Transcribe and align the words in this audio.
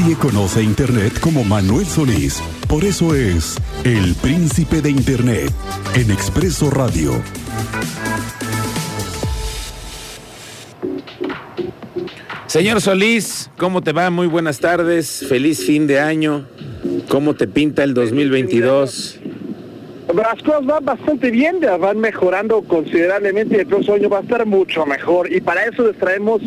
Nadie 0.00 0.16
conoce 0.16 0.62
Internet 0.62 1.20
como 1.20 1.44
Manuel 1.44 1.84
Solís. 1.84 2.42
Por 2.66 2.86
eso 2.86 3.14
es 3.14 3.56
el 3.84 4.14
príncipe 4.14 4.80
de 4.80 4.88
Internet 4.88 5.52
en 5.94 6.10
Expreso 6.10 6.70
Radio. 6.70 7.12
Señor 12.46 12.80
Solís, 12.80 13.50
¿cómo 13.58 13.82
te 13.82 13.92
va? 13.92 14.08
Muy 14.08 14.26
buenas 14.26 14.58
tardes. 14.58 15.26
Feliz 15.28 15.66
fin 15.66 15.86
de 15.86 16.00
año. 16.00 16.46
¿Cómo 17.10 17.34
te 17.34 17.46
pinta 17.46 17.84
el 17.84 17.92
2022? 17.92 19.20
Las 20.14 20.42
cosas 20.42 20.64
van 20.64 20.82
bastante 20.82 21.30
bien, 21.30 21.60
van 21.78 21.98
mejorando 21.98 22.62
considerablemente 22.62 23.58
y 23.58 23.60
el 23.60 23.66
próximo 23.66 23.96
año 23.96 24.08
va 24.08 24.18
a 24.18 24.22
estar 24.22 24.46
mucho 24.46 24.86
mejor. 24.86 25.30
Y 25.30 25.42
para 25.42 25.66
eso 25.66 25.86
les 25.86 25.98
traemos 25.98 26.40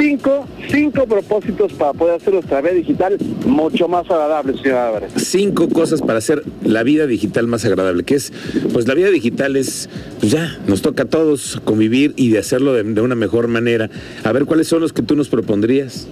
cinco, 0.00 0.46
cinco 0.70 1.06
propósitos 1.06 1.72
para 1.74 1.92
poder 1.92 2.16
hacer 2.16 2.32
nuestra 2.32 2.60
vida 2.62 2.72
digital 2.72 3.18
mucho 3.44 3.86
más 3.86 4.10
agradable, 4.10 4.56
señor 4.56 4.78
Álvarez. 4.78 5.12
Cinco 5.16 5.68
cosas 5.68 6.00
para 6.00 6.18
hacer 6.18 6.42
la 6.64 6.82
vida 6.82 7.06
digital 7.06 7.46
más 7.46 7.64
agradable, 7.66 8.02
que 8.04 8.14
es, 8.14 8.32
pues 8.72 8.88
la 8.88 8.94
vida 8.94 9.10
digital 9.10 9.56
es, 9.56 9.90
pues 10.18 10.32
ya, 10.32 10.58
nos 10.66 10.80
toca 10.80 11.02
a 11.02 11.06
todos 11.06 11.60
convivir 11.64 12.14
y 12.16 12.30
de 12.30 12.38
hacerlo 12.38 12.72
de, 12.72 12.82
de 12.82 13.00
una 13.00 13.14
mejor 13.14 13.48
manera. 13.48 13.90
A 14.24 14.32
ver, 14.32 14.46
¿cuáles 14.46 14.68
son 14.68 14.80
los 14.80 14.92
que 14.92 15.02
tú 15.02 15.16
nos 15.16 15.28
propondrías? 15.28 16.06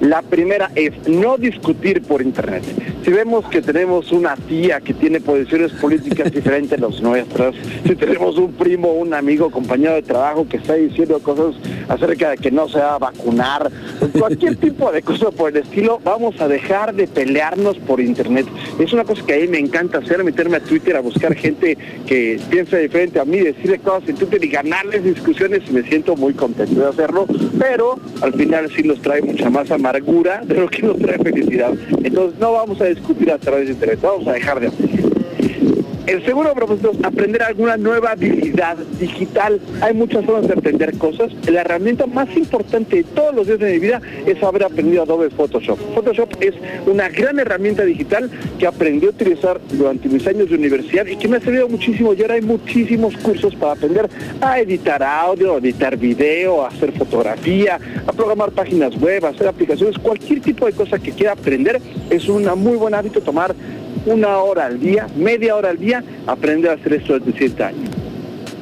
La 0.00 0.20
primera 0.20 0.70
es 0.74 0.92
no 1.08 1.38
discutir 1.38 2.02
por 2.02 2.20
Internet. 2.20 2.64
Si 3.04 3.10
vemos 3.10 3.44
que 3.46 3.60
tenemos 3.60 4.12
una 4.12 4.36
tía 4.36 4.80
que 4.80 4.94
tiene 4.94 5.20
posiciones 5.20 5.72
políticas 5.72 6.30
diferentes 6.32 6.78
a 6.78 6.86
las 6.86 7.00
nuestras, 7.00 7.52
si 7.84 7.96
tenemos 7.96 8.38
un 8.38 8.52
primo, 8.52 8.92
un 8.92 9.12
amigo, 9.12 9.50
compañero 9.50 9.94
de 9.94 10.02
trabajo 10.02 10.46
que 10.48 10.58
está 10.58 10.74
diciendo 10.74 11.18
cosas 11.18 11.56
acerca 11.88 12.30
de 12.30 12.36
que 12.36 12.52
no 12.52 12.68
se 12.68 12.78
va 12.78 12.94
a 12.94 12.98
vacunar, 12.98 13.70
cualquier 14.16 14.54
tipo 14.60 14.92
de 14.92 15.02
cosa 15.02 15.32
por 15.32 15.50
el 15.50 15.64
estilo, 15.64 16.00
vamos 16.04 16.40
a 16.40 16.46
dejar 16.46 16.94
de 16.94 17.08
pelearnos 17.08 17.76
por 17.78 18.00
Internet. 18.00 18.46
Es 18.78 18.92
una 18.92 19.02
cosa 19.02 19.26
que 19.26 19.34
a 19.34 19.38
mí 19.38 19.48
me 19.48 19.58
encanta 19.58 19.98
hacer, 19.98 20.22
meterme 20.22 20.58
a 20.58 20.60
Twitter 20.60 20.94
a 20.96 21.00
buscar 21.00 21.34
gente 21.34 21.76
que 22.06 22.40
piensa 22.50 22.76
diferente 22.76 23.18
a 23.18 23.24
mí, 23.24 23.40
decirle 23.40 23.80
cosas 23.80 24.08
en 24.10 24.16
Twitter 24.16 24.44
y 24.44 24.48
ganarles 24.48 25.02
discusiones 25.02 25.62
y 25.68 25.72
me 25.72 25.82
siento 25.82 26.14
muy 26.14 26.34
contento 26.34 26.80
de 26.80 26.86
hacerlo, 26.86 27.26
pero 27.58 27.98
al 28.20 28.32
final 28.34 28.70
sí 28.70 28.84
nos 28.84 29.02
trae 29.02 29.22
mucha 29.22 29.50
más 29.50 29.72
amargura 29.72 30.42
de 30.44 30.54
lo 30.54 30.68
que 30.68 30.82
nos 30.82 30.98
trae 30.98 31.18
felicidad. 31.18 31.72
Entonces 32.04 32.38
no 32.38 32.52
vamos 32.52 32.80
a 32.80 32.91
discutir 32.94 33.30
a 33.30 33.38
través 33.38 33.66
de 33.66 33.72
Internet, 33.72 33.98
vamos 34.02 34.26
a 34.26 34.32
dejar 34.32 34.60
de 34.60 34.68
hacer. 34.68 35.01
El 36.06 36.24
segundo 36.24 36.52
propósito 36.52 36.90
es 36.90 37.04
aprender 37.04 37.44
alguna 37.44 37.76
nueva 37.76 38.10
habilidad 38.10 38.76
digital. 38.98 39.60
Hay 39.80 39.94
muchas 39.94 40.24
formas 40.24 40.48
de 40.48 40.54
aprender 40.54 40.98
cosas. 40.98 41.30
La 41.48 41.60
herramienta 41.60 42.06
más 42.06 42.28
importante 42.36 42.96
de 42.96 43.04
todos 43.04 43.32
los 43.32 43.46
días 43.46 43.60
de 43.60 43.74
mi 43.74 43.78
vida 43.78 44.02
es 44.26 44.42
haber 44.42 44.64
aprendido 44.64 45.04
Adobe 45.04 45.30
Photoshop. 45.30 45.78
Photoshop 45.94 46.34
es 46.40 46.54
una 46.86 47.08
gran 47.08 47.38
herramienta 47.38 47.84
digital 47.84 48.28
que 48.58 48.66
aprendí 48.66 49.06
a 49.06 49.10
utilizar 49.10 49.60
durante 49.70 50.08
mis 50.08 50.26
años 50.26 50.50
de 50.50 50.56
universidad 50.56 51.06
y 51.06 51.14
que 51.14 51.28
me 51.28 51.36
ha 51.36 51.40
servido 51.40 51.68
muchísimo. 51.68 52.14
Y 52.14 52.22
ahora 52.22 52.34
hay 52.34 52.42
muchísimos 52.42 53.16
cursos 53.18 53.54
para 53.54 53.74
aprender 53.74 54.10
a 54.40 54.58
editar 54.58 55.04
audio, 55.04 55.54
a 55.54 55.58
editar 55.58 55.96
video, 55.96 56.64
a 56.64 56.68
hacer 56.68 56.90
fotografía, 56.92 57.78
a 58.04 58.12
programar 58.12 58.50
páginas 58.50 59.00
web, 59.00 59.24
a 59.24 59.28
hacer 59.28 59.46
aplicaciones. 59.46 59.96
Cualquier 59.98 60.40
tipo 60.40 60.66
de 60.66 60.72
cosa 60.72 60.98
que 60.98 61.12
quiera 61.12 61.34
aprender 61.34 61.80
es 62.10 62.28
un 62.28 62.42
muy 62.58 62.76
buen 62.76 62.92
hábito 62.92 63.20
tomar 63.20 63.54
una 64.06 64.38
hora 64.38 64.66
al 64.66 64.80
día, 64.80 65.06
media 65.16 65.56
hora 65.56 65.70
al 65.70 65.78
día, 65.78 66.02
aprender 66.26 66.70
a 66.70 66.74
hacer 66.74 66.94
esto 66.94 67.18
desde 67.18 67.38
7 67.38 67.64
años. 67.64 67.90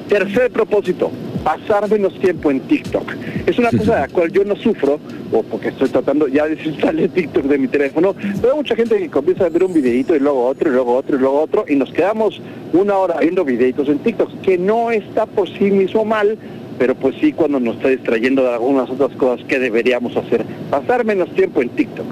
Tercer 0.09 0.51
propósito, 0.51 1.11
pasar 1.45 1.89
menos 1.89 2.19
tiempo 2.19 2.51
en 2.51 2.61
TikTok. 2.61 3.13
Es 3.47 3.59
una 3.59 3.71
cosa 3.71 3.95
de 3.95 4.01
la 4.01 4.09
cual 4.09 4.33
yo 4.33 4.45
no 4.45 4.57
sufro, 4.57 4.99
o 5.33 5.43
porque 5.43 5.69
estoy 5.69 5.89
tratando 5.89 6.27
ya 6.29 6.47
de 6.47 6.57
desinstalar 6.57 7.09
TikTok 7.09 7.45
de 7.45 7.59
mi 7.59 7.69
teléfono, 7.69 8.15
pero 8.41 8.53
hay 8.53 8.59
mucha 8.59 8.75
gente 8.75 8.99
que 8.99 9.09
comienza 9.09 9.47
a 9.47 9.49
ver 9.49 9.65
un 9.65 9.73
videito 9.73 10.15
y 10.17 10.19
luego 10.19 10.47
otro, 10.47 10.69
y 10.69 10.73
luego 10.73 10.95
otro, 10.95 11.17
y 11.17 11.21
luego 11.21 11.41
otro, 11.41 11.65
y 11.69 11.77
nos 11.77 11.93
quedamos 11.93 12.41
una 12.73 12.97
hora 12.99 13.19
viendo 13.21 13.45
videitos 13.45 13.89
en 13.89 14.01
TikTok, 14.01 14.41
que 14.41 14.59
no 14.59 14.91
está 14.91 15.27
por 15.27 15.49
sí 15.49 15.71
mismo 15.71 16.05
mal, 16.05 16.37
pero 16.79 16.95
pues 16.95 17.15
sí 17.21 17.33
cuando 17.33 17.61
nos 17.61 17.77
está 17.77 17.89
distrayendo 17.89 18.43
de 18.43 18.55
algunas 18.55 18.89
otras 18.91 19.13
cosas 19.13 19.47
que 19.47 19.59
deberíamos 19.59 20.17
hacer. 20.17 20.45
Pasar 20.71 21.05
menos 21.05 21.29
tiempo 21.35 21.63
en 21.63 21.69
TikTok. 21.69 22.07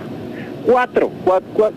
Cuatro, 0.70 1.10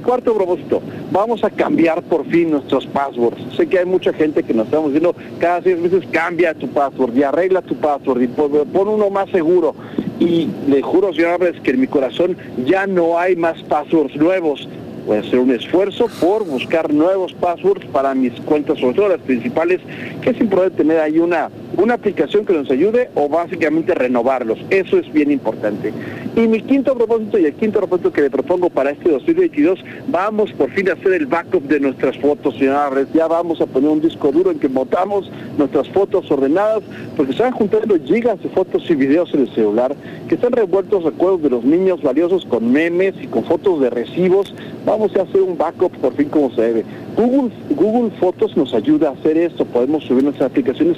cuarto 0.03 0.34
propósito, 0.34 0.81
vamos 1.13 1.46
a 1.46 1.50
cambiar 1.50 2.02
por 2.02 2.25
fin 2.25 2.52
nuestros 2.52 2.85
passwords. 2.88 3.41
Sé 3.56 3.66
que 3.68 3.79
hay 3.79 3.85
mucha 3.85 4.12
gente 4.12 4.44
que 4.44 4.53
nos 4.53 4.66
estamos 4.66 4.91
diciendo 4.91 5.16
cada 5.40 5.62
seis 5.62 5.79
meses 5.79 6.03
cambia 6.12 6.53
tu 6.53 6.68
password 6.68 7.16
y 7.16 7.24
arregla 7.24 7.62
tu 7.62 7.74
password 7.74 8.22
y 8.22 8.28
pon, 8.28 8.51
uno 8.90 9.09
más 9.09 9.30
seguro. 9.30 9.74
Y 10.19 10.50
le 10.68 10.81
juro, 10.81 11.13
señor 11.13 11.40
que 11.62 11.72
en 11.72 11.80
mi 11.80 11.88
corazón 11.88 12.35
ya 12.66 12.85
no 12.85 13.18
hay 13.18 13.38
más 13.38 13.63
passwords 13.63 14.13
nuevos. 14.18 14.68
Voy 15.07 15.16
a 15.16 15.19
hacer 15.22 15.40
un 15.40 15.51
esfuerzo 15.51 16.09
por 16.19 16.46
buscar 16.46 16.94
nuevos 16.94 17.34
passwords 17.35 17.85
para 17.94 18.13
mis 18.13 18.34
cuentas, 18.41 18.78
sobre 18.78 18.96
todo 18.96 19.07
las 19.07 19.22
principales, 19.22 19.80
que 20.22 20.31
es 20.31 20.41
importante 20.41 20.75
tener 20.75 21.00
ahí 21.00 21.18
una 21.18 21.50
una 21.77 21.95
aplicación 21.95 22.45
que 22.45 22.53
nos 22.53 22.69
ayude 22.69 23.09
o 23.15 23.29
básicamente 23.29 23.93
renovarlos. 23.95 24.59
Eso 24.69 24.97
es 24.97 25.11
bien 25.11 25.31
importante. 25.31 25.93
Y 26.35 26.41
mi 26.41 26.61
quinto 26.61 26.95
propósito 26.95 27.37
y 27.37 27.45
el 27.45 27.53
quinto 27.53 27.79
propósito 27.79 28.11
que 28.11 28.21
le 28.21 28.29
propongo 28.29 28.69
para 28.69 28.91
este 28.91 29.09
2022, 29.09 29.83
vamos 30.07 30.51
por 30.53 30.69
fin 30.71 30.89
a 30.89 30.93
hacer 30.93 31.13
el 31.13 31.25
backup 31.25 31.63
de 31.63 31.79
nuestras 31.79 32.17
fotos. 32.17 32.55
Ya 32.57 33.27
vamos 33.27 33.59
a 33.61 33.65
poner 33.65 33.89
un 33.89 34.01
disco 34.01 34.31
duro 34.31 34.51
en 34.51 34.59
que 34.59 34.69
montamos 34.69 35.29
nuestras 35.57 35.89
fotos 35.89 36.29
ordenadas, 36.31 36.83
porque 37.17 37.33
se 37.33 37.43
van 37.43 37.51
juntando 37.51 37.95
gigas 38.05 38.41
de 38.41 38.49
fotos 38.49 38.89
y 38.89 38.95
videos 38.95 39.33
en 39.33 39.41
el 39.41 39.53
celular, 39.53 39.95
que 40.27 40.35
están 40.35 40.51
revueltos 40.53 41.03
recuerdos 41.03 41.41
de 41.41 41.49
los 41.49 41.63
niños 41.63 42.01
valiosos 42.01 42.45
con 42.45 42.71
memes 42.71 43.15
y 43.21 43.27
con 43.27 43.43
fotos 43.43 43.81
de 43.81 43.89
recibos. 43.89 44.53
Vamos 44.85 45.15
a 45.15 45.23
hacer 45.23 45.41
un 45.41 45.57
backup 45.57 45.91
por 45.97 46.13
fin 46.15 46.29
como 46.29 46.51
se 46.51 46.61
debe. 46.61 46.85
Google, 47.15 47.51
Google 47.71 48.11
Fotos 48.19 48.55
nos 48.55 48.73
ayuda 48.73 49.09
a 49.09 49.11
hacer 49.11 49.38
esto, 49.38 49.65
podemos 49.65 50.03
subir 50.05 50.23
nuestras 50.23 50.49
aplicaciones 50.49 50.97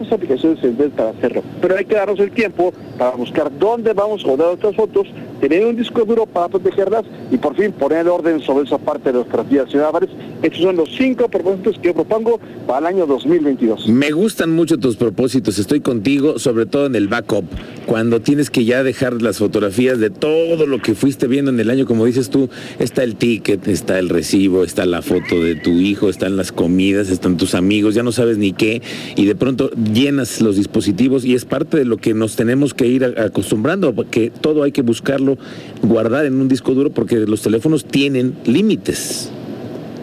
y 0.00 0.04
otras 0.10 0.38
aplicaciones 0.38 0.92
para 0.92 1.10
hacerlo. 1.10 1.42
Pero 1.60 1.76
hay 1.76 1.84
que 1.84 1.94
darnos 1.94 2.18
el 2.20 2.30
tiempo 2.30 2.72
para 2.98 3.12
buscar 3.12 3.50
dónde 3.58 3.92
vamos 3.92 4.22
a 4.24 4.28
guardar 4.28 4.48
nuestras 4.48 4.76
fotos, 4.76 5.06
tener 5.40 5.64
un 5.64 5.76
disco 5.76 6.04
duro 6.04 6.26
para 6.26 6.48
protegerlas 6.48 7.04
y 7.30 7.36
por 7.36 7.54
fin 7.56 7.72
poner 7.72 8.08
orden 8.08 8.40
sobre 8.40 8.64
esa 8.64 8.78
parte 8.78 9.10
de 9.10 9.18
nuestras 9.18 9.48
vidas 9.48 9.70
ciudadanas. 9.70 10.10
Estos 10.42 10.62
son 10.62 10.76
los 10.76 10.88
cinco 10.96 11.28
propósitos 11.28 11.78
que 11.78 11.88
yo 11.88 11.94
propongo 11.94 12.40
para 12.66 12.80
el 12.80 12.96
año 12.96 13.06
2022. 13.06 13.88
Me 13.88 14.10
gustan 14.10 14.52
mucho 14.52 14.78
tus 14.78 14.96
propósitos, 14.96 15.58
estoy 15.58 15.80
contigo, 15.80 16.38
sobre 16.38 16.66
todo 16.66 16.86
en 16.86 16.94
el 16.94 17.08
backup, 17.08 17.44
cuando 17.90 18.20
tienes 18.20 18.50
que 18.50 18.64
ya 18.64 18.84
dejar 18.84 19.20
las 19.20 19.38
fotografías 19.38 19.98
de 19.98 20.10
todo 20.10 20.64
lo 20.64 20.80
que 20.80 20.94
fuiste 20.94 21.26
viendo 21.26 21.50
en 21.50 21.58
el 21.58 21.70
año, 21.70 21.86
como 21.86 22.06
dices 22.06 22.30
tú, 22.30 22.48
está 22.78 23.02
el 23.02 23.16
ticket, 23.16 23.66
está 23.66 23.98
el 23.98 24.08
recibo, 24.08 24.62
está 24.62 24.86
la 24.86 25.02
foto 25.02 25.42
de 25.42 25.56
tu 25.56 25.70
hijo, 25.70 26.08
están 26.08 26.36
las 26.36 26.52
comidas, 26.52 27.10
están 27.10 27.36
tus 27.36 27.56
amigos, 27.56 27.96
ya 27.96 28.04
no 28.04 28.12
sabes 28.12 28.38
ni 28.38 28.52
qué, 28.52 28.80
y 29.16 29.24
de 29.24 29.34
pronto 29.34 29.72
llenas 29.72 30.40
los 30.40 30.54
dispositivos 30.54 31.24
y 31.24 31.34
es 31.34 31.44
parte 31.44 31.78
de 31.78 31.84
lo 31.84 31.96
que 31.96 32.14
nos 32.14 32.36
tenemos 32.36 32.74
que 32.74 32.86
ir 32.86 33.02
acostumbrando, 33.02 33.92
que 34.08 34.30
todo 34.30 34.62
hay 34.62 34.70
que 34.70 34.82
buscarlo, 34.82 35.36
guardar 35.82 36.26
en 36.26 36.40
un 36.40 36.46
disco 36.46 36.74
duro, 36.74 36.90
porque 36.90 37.16
los 37.16 37.42
teléfonos 37.42 37.84
tienen 37.84 38.36
límites. 38.46 39.32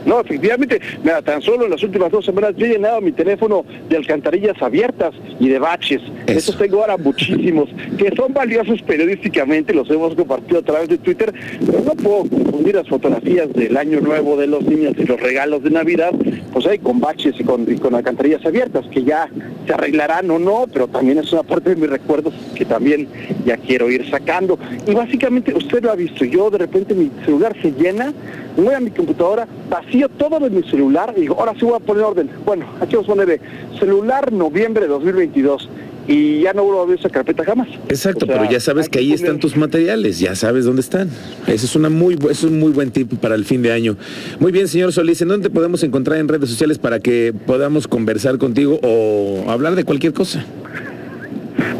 No, 0.07 0.21
efectivamente, 0.21 0.79
mira, 1.03 1.21
tan 1.21 1.41
solo 1.41 1.65
en 1.65 1.71
las 1.71 1.83
últimas 1.83 2.09
dos 2.09 2.23
semanas 2.23 2.53
yo 2.55 2.65
he 2.65 2.69
llenado 2.69 3.01
mi 3.01 3.11
teléfono 3.11 3.65
de 3.89 3.97
alcantarillas 3.97 4.55
abiertas 4.61 5.13
y 5.37 5.49
de 5.49 5.59
baches. 5.59 6.01
Eso. 6.27 6.37
Esos 6.37 6.57
tengo 6.57 6.79
ahora 6.79 6.95
muchísimos, 6.95 7.69
que 7.97 8.15
son 8.15 8.33
valiosos 8.33 8.81
periodísticamente, 8.83 9.73
los 9.73 9.89
hemos 9.91 10.15
compartido 10.15 10.59
a 10.59 10.61
través 10.61 10.87
de 10.87 10.97
Twitter, 10.97 11.33
pero 11.65 11.81
no 11.81 11.91
puedo 11.91 12.19
confundir 12.19 12.75
las 12.75 12.87
fotografías 12.87 13.51
del 13.51 13.75
año 13.75 13.99
nuevo 13.99 14.37
de 14.37 14.47
los 14.47 14.63
niños 14.63 14.93
y 14.97 15.03
los 15.03 15.19
regalos 15.19 15.61
de 15.63 15.71
Navidad, 15.71 16.13
pues 16.57 16.65
hay 16.65 16.79
con 16.79 16.99
baches 16.99 17.39
y 17.39 17.43
con, 17.43 17.71
y 17.71 17.75
con 17.75 17.93
alcantarillas 17.93 18.43
abiertas, 18.43 18.83
que 18.87 19.03
ya 19.03 19.29
se 19.67 19.73
arreglarán 19.75 20.31
o 20.31 20.39
no, 20.39 20.65
pero 20.73 20.87
también 20.87 21.19
es 21.19 21.31
una 21.31 21.43
parte 21.43 21.69
de 21.69 21.75
mis 21.75 21.87
recuerdos 21.87 22.33
que 22.55 22.65
también 22.65 23.07
ya 23.45 23.57
quiero 23.57 23.91
ir 23.91 24.09
sacando. 24.09 24.57
Y 24.87 24.95
básicamente, 24.95 25.53
usted 25.53 25.83
lo 25.83 25.91
ha 25.91 25.95
visto, 25.95 26.25
yo 26.25 26.49
de 26.49 26.57
repente 26.57 26.95
mi 26.95 27.11
celular 27.23 27.55
se 27.61 27.73
llena, 27.73 28.11
voy 28.55 28.73
a 28.73 28.79
mi 28.79 28.89
computadora, 28.89 29.47
vacío 29.69 30.09
todo 30.09 30.39
de 30.39 30.49
mi 30.49 30.63
celular 30.63 31.13
y 31.15 31.21
digo, 31.21 31.35
ahora 31.37 31.53
sí 31.59 31.63
voy 31.63 31.75
a 31.75 31.79
poner 31.79 32.03
orden. 32.03 32.27
Bueno, 32.43 32.65
aquí 32.81 32.95
vamos 32.95 33.07
a 33.07 33.13
poner 33.13 33.39
celular 33.77 34.33
noviembre 34.33 34.85
de 34.85 34.87
2022 34.87 35.69
y 36.07 36.41
ya 36.41 36.53
no 36.53 36.63
vuelvo 36.63 36.81
a 36.81 36.85
ver 36.85 36.99
esa 36.99 37.09
carpeta 37.09 37.43
jamás. 37.43 37.67
Exacto, 37.89 38.25
pero 38.25 38.49
ya 38.49 38.59
sabes 38.59 38.89
que 38.89 38.99
ahí 38.99 39.13
están 39.13 39.39
tus 39.39 39.57
materiales, 39.57 40.19
ya 40.19 40.35
sabes 40.35 40.65
dónde 40.65 40.81
están. 40.81 41.09
Eso 41.47 41.65
es 41.65 41.75
una 41.75 41.89
muy 41.89 42.17
es 42.29 42.43
un 42.43 42.59
muy 42.59 42.71
buen 42.71 42.91
tip 42.91 43.13
para 43.19 43.35
el 43.35 43.45
fin 43.45 43.61
de 43.61 43.71
año. 43.71 43.97
Muy 44.39 44.51
bien, 44.51 44.67
señor 44.67 44.93
Solís, 44.93 45.21
¿en 45.21 45.27
dónde 45.27 45.49
podemos 45.49 45.83
encontrar 45.83 46.19
en 46.19 46.27
redes 46.27 46.49
sociales 46.49 46.79
para 46.79 46.99
que 46.99 47.33
podamos 47.45 47.87
conversar 47.87 48.37
contigo 48.37 48.79
o 48.83 49.45
hablar 49.49 49.75
de 49.75 49.83
cualquier 49.83 50.13
cosa? 50.13 50.45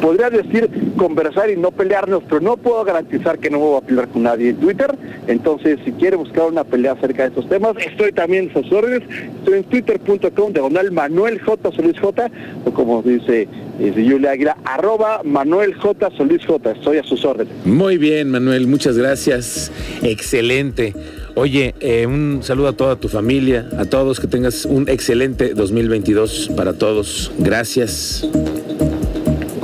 Podría 0.02 0.30
decir 0.30 0.70
conversar 0.96 1.50
y 1.50 1.58
no 1.58 1.72
pelearnos, 1.72 2.24
pero 2.28 2.40
no 2.42 2.58
puedo 2.58 2.84
garantizar 2.84 3.40
que 3.40 3.50
no 3.50 3.60
voy 3.60 3.78
a 3.78 3.82
pelear 3.82 4.08
con 4.08 4.24
nadie 4.24 4.50
en 4.50 4.58
Twitter. 4.58 4.96
Entonces, 5.28 5.80
si 5.84 5.92
quiere 5.94 6.16
buscar 6.18 6.46
una 6.46 6.64
pelea 6.64 6.94
acerca 6.94 7.24
de 7.24 7.30
estos 7.30 7.50
temas, 7.50 7.74
estoy 7.78 8.12
también 8.12 8.46
en 8.46 8.54
sus 8.54 8.72
órdenes. 8.72 9.04
Estoy 9.40 9.60
en 9.60 9.64
twitter.com, 9.66 10.54
diagonal 10.54 10.92
Manuel 10.92 11.42
J. 11.42 11.72
Solís 11.72 12.00
J, 12.00 12.30
o 12.66 12.72
como 12.72 13.02
dice 13.02 13.48
Julia 13.80 14.32
Aguila, 14.32 14.58
arroba 14.66 15.22
Manuel 15.24 15.76
J. 15.76 16.10
Solís 16.18 16.46
J. 16.46 16.72
Estoy 16.72 16.98
a 16.98 17.04
sus 17.04 17.24
órdenes. 17.26 17.54
Muy 17.66 17.98
bien, 17.98 18.30
Manuel, 18.30 18.68
muchas 18.68 18.98
gracias. 18.98 19.72
Excelente. 20.02 20.94
Oye, 21.36 21.76
eh, 21.82 22.08
un 22.08 22.40
saludo 22.42 22.70
a 22.70 22.74
toda 22.74 22.96
tu 22.96 23.10
familia, 23.10 23.70
a 23.78 23.86
todos, 23.86 24.20
que 24.20 24.28
tengas 24.28 24.66
un 24.66 24.90
excelente 24.90 25.54
2022 25.54 26.52
para 26.56 26.74
todos. 26.74 27.32
Gracias. 27.38 28.28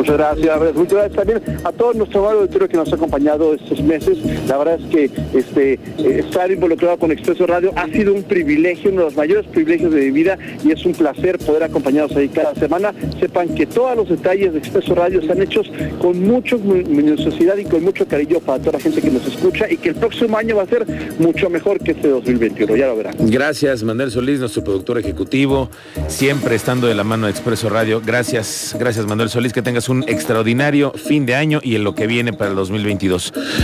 Muchas 0.03 0.17
gracias, 0.17 0.75
muchas 0.75 0.93
gracias 0.93 1.15
también 1.15 1.41
a 1.63 1.71
todo 1.71 1.93
nuestro 1.93 2.29
auditorio 2.29 2.67
que 2.67 2.75
nos 2.75 2.91
ha 2.91 2.95
acompañado 2.95 3.53
estos 3.53 3.81
meses. 3.81 4.17
La 4.49 4.57
verdad 4.57 4.77
es 4.81 4.85
que 4.87 5.09
este, 5.33 5.73
eh, 5.73 6.19
estar 6.19 6.51
involucrado 6.51 6.97
con 6.97 7.13
Expreso 7.13 7.47
Radio 7.47 7.71
ha 7.77 7.87
sido 7.87 8.13
un 8.13 8.23
privilegio, 8.23 8.91
uno 8.91 8.99
de 8.99 9.05
los 9.05 9.15
mayores 9.15 9.45
privilegios 9.47 9.93
de 9.93 10.01
mi 10.01 10.11
vida 10.11 10.37
y 10.61 10.71
es 10.73 10.85
un 10.85 10.91
placer 10.91 11.37
poder 11.39 11.63
acompañarnos 11.63 12.17
ahí 12.17 12.27
cada 12.27 12.53
semana. 12.55 12.93
Sepan 13.17 13.55
que 13.55 13.65
todos 13.65 13.95
los 13.95 14.09
detalles 14.09 14.51
de 14.51 14.59
Expreso 14.59 14.93
Radio 14.93 15.21
están 15.21 15.41
hechos 15.41 15.71
con 16.01 16.19
mucha 16.19 16.57
minuciosidad 16.57 17.55
y 17.55 17.63
con 17.63 17.81
mucho 17.81 18.05
cariño 18.05 18.41
para 18.41 18.59
toda 18.59 18.73
la 18.73 18.79
gente 18.81 19.01
que 19.01 19.09
nos 19.09 19.25
escucha 19.25 19.71
y 19.71 19.77
que 19.77 19.87
el 19.87 19.95
próximo 19.95 20.37
año 20.37 20.57
va 20.57 20.63
a 20.63 20.67
ser 20.67 20.85
mucho 21.17 21.49
mejor 21.49 21.79
que 21.79 21.91
este 21.91 22.09
2021, 22.09 22.75
ya 22.75 22.87
lo 22.87 22.97
verán. 22.97 23.15
Gracias, 23.19 23.83
Manuel 23.83 24.11
Solís, 24.11 24.41
nuestro 24.41 24.65
productor 24.65 24.97
ejecutivo, 24.97 25.69
siempre 26.09 26.55
estando 26.55 26.87
de 26.87 26.93
la 26.93 27.05
mano 27.05 27.27
de 27.27 27.31
Expreso 27.31 27.69
Radio. 27.69 28.01
Gracias, 28.05 28.75
gracias, 28.77 29.05
Manuel 29.05 29.29
Solís, 29.29 29.53
que 29.53 29.61
tengas 29.61 29.87
un 29.87 29.92
un 29.93 30.03
extraordinario 30.07 30.91
fin 30.91 31.25
de 31.25 31.35
año 31.35 31.59
y 31.63 31.75
en 31.75 31.83
lo 31.83 31.93
que 31.93 32.07
viene 32.07 32.33
para 32.33 32.49
el 32.49 32.55
2022. 32.55 33.33